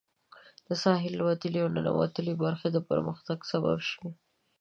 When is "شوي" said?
3.89-4.11